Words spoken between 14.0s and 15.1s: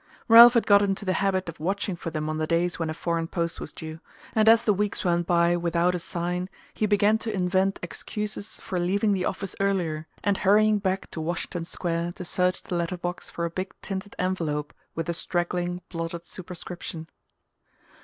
envelope with